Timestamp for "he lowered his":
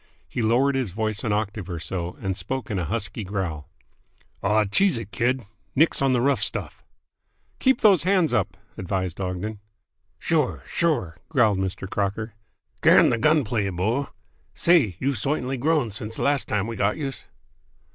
0.27-0.89